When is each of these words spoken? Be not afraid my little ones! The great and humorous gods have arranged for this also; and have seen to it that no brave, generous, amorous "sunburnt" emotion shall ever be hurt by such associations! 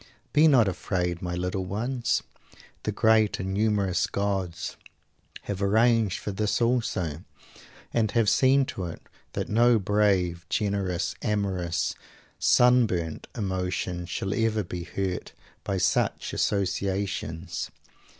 Be 0.33 0.47
not 0.47 0.67
afraid 0.67 1.21
my 1.21 1.35
little 1.35 1.63
ones! 1.67 2.23
The 2.85 2.91
great 2.91 3.39
and 3.39 3.55
humorous 3.55 4.07
gods 4.07 4.75
have 5.43 5.61
arranged 5.61 6.17
for 6.17 6.31
this 6.31 6.59
also; 6.59 7.23
and 7.93 8.09
have 8.09 8.27
seen 8.27 8.65
to 8.65 8.85
it 8.85 8.99
that 9.33 9.47
no 9.47 9.77
brave, 9.77 10.43
generous, 10.49 11.13
amorous 11.21 11.93
"sunburnt" 12.39 13.27
emotion 13.37 14.07
shall 14.07 14.33
ever 14.33 14.63
be 14.63 14.85
hurt 14.85 15.33
by 15.63 15.77
such 15.77 16.33
associations! 16.33 17.69